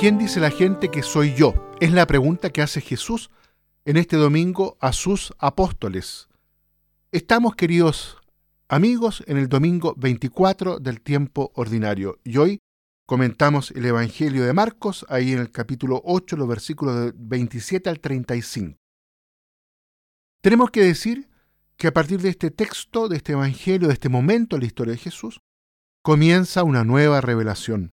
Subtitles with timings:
[0.00, 1.52] ¿Quién dice la gente que soy yo?
[1.78, 3.28] Es la pregunta que hace Jesús
[3.84, 6.30] en este domingo a sus apóstoles.
[7.12, 8.16] Estamos, queridos
[8.66, 12.60] amigos, en el domingo 24 del tiempo ordinario y hoy
[13.04, 18.00] comentamos el Evangelio de Marcos, ahí en el capítulo 8, los versículos de 27 al
[18.00, 18.78] 35.
[20.40, 21.28] Tenemos que decir
[21.76, 24.92] que a partir de este texto, de este Evangelio, de este momento en la historia
[24.92, 25.42] de Jesús,
[26.02, 27.90] comienza una nueva revelación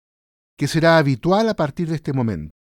[0.61, 2.53] que será habitual a partir de este momento.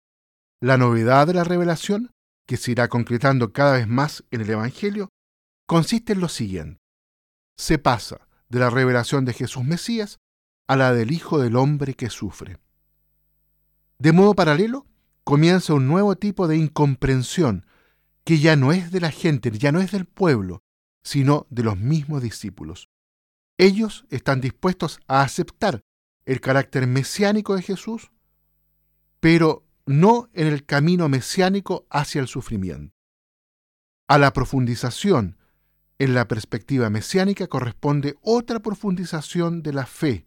[0.58, 2.12] La novedad de la revelación,
[2.46, 5.10] que se irá concretando cada vez más en el Evangelio,
[5.66, 6.80] consiste en lo siguiente.
[7.58, 10.16] Se pasa de la revelación de Jesús Mesías
[10.66, 12.56] a la del Hijo del Hombre que sufre.
[13.98, 14.86] De modo paralelo,
[15.22, 17.66] comienza un nuevo tipo de incomprensión
[18.24, 20.62] que ya no es de la gente, ya no es del pueblo,
[21.04, 22.88] sino de los mismos discípulos.
[23.58, 25.82] Ellos están dispuestos a aceptar
[26.24, 28.10] el carácter mesiánico de Jesús,
[29.20, 32.94] pero no en el camino mesiánico hacia el sufrimiento.
[34.08, 35.36] A la profundización
[35.98, 40.26] en la perspectiva mesiánica corresponde otra profundización de la fe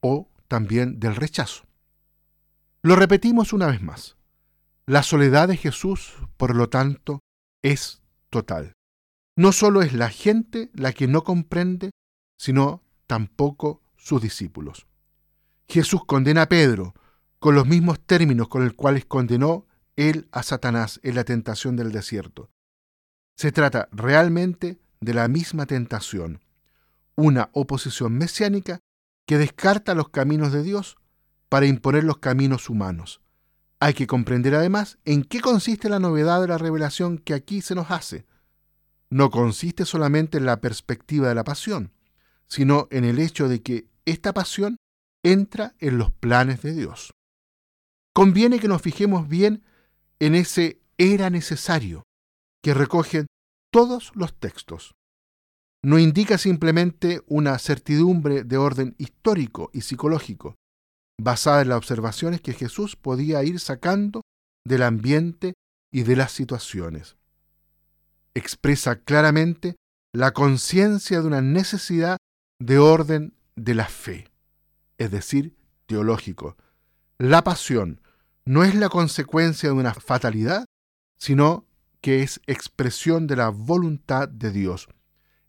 [0.00, 1.64] o también del rechazo.
[2.82, 4.16] Lo repetimos una vez más.
[4.84, 7.20] La soledad de Jesús, por lo tanto,
[7.62, 8.74] es total.
[9.36, 11.90] No solo es la gente la que no comprende,
[12.38, 14.86] sino tampoco sus discípulos.
[15.68, 16.94] Jesús condena a Pedro
[17.40, 21.90] con los mismos términos con los cuales condenó él a Satanás en la tentación del
[21.90, 22.48] desierto.
[23.34, 26.40] Se trata realmente de la misma tentación,
[27.16, 28.78] una oposición mesiánica
[29.26, 30.98] que descarta los caminos de Dios
[31.48, 33.20] para imponer los caminos humanos.
[33.80, 37.74] Hay que comprender además en qué consiste la novedad de la revelación que aquí se
[37.74, 38.24] nos hace.
[39.10, 41.92] No consiste solamente en la perspectiva de la pasión,
[42.46, 44.76] sino en el hecho de que esta pasión
[45.24, 47.12] entra en los planes de Dios.
[48.14, 49.64] Conviene que nos fijemos bien
[50.20, 52.04] en ese era necesario
[52.62, 53.26] que recogen
[53.70, 54.94] todos los textos.
[55.84, 60.54] No indica simplemente una certidumbre de orden histórico y psicológico,
[61.20, 64.22] basada en las observaciones que Jesús podía ir sacando
[64.66, 65.54] del ambiente
[65.92, 67.16] y de las situaciones.
[68.34, 69.76] Expresa claramente
[70.14, 72.16] la conciencia de una necesidad
[72.58, 74.30] de orden de la fe,
[74.98, 75.56] es decir,
[75.86, 76.56] teológico.
[77.18, 78.00] La pasión
[78.44, 80.66] no es la consecuencia de una fatalidad,
[81.16, 81.66] sino
[82.00, 84.88] que es expresión de la voluntad de Dios.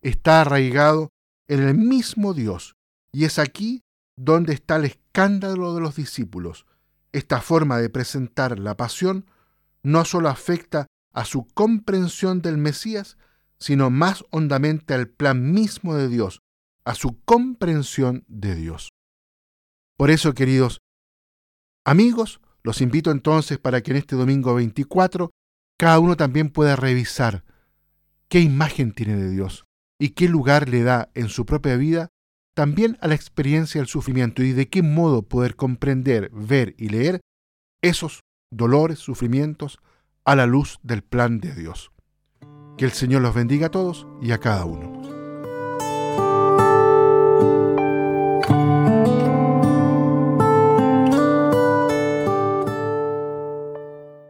[0.01, 1.09] Está arraigado
[1.47, 2.75] en el mismo Dios,
[3.11, 3.83] y es aquí
[4.15, 6.65] donde está el escándalo de los discípulos.
[7.11, 9.25] Esta forma de presentar la pasión
[9.83, 13.17] no solo afecta a su comprensión del Mesías,
[13.59, 16.41] sino más hondamente al plan mismo de Dios,
[16.87, 18.93] a su comprensión de Dios.
[19.97, 20.79] Por eso, queridos
[21.85, 25.31] amigos, los invito entonces para que en este domingo 24
[25.77, 27.43] cada uno también pueda revisar
[28.29, 29.65] qué imagen tiene de Dios
[29.99, 32.07] y qué lugar le da en su propia vida
[32.55, 37.19] también a la experiencia del sufrimiento y de qué modo poder comprender, ver y leer
[37.81, 39.77] esos dolores, sufrimientos
[40.23, 41.91] a la luz del plan de Dios.
[42.77, 45.16] Que el Señor los bendiga a todos y a cada uno.